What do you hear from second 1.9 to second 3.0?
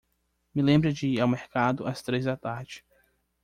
três da tarde.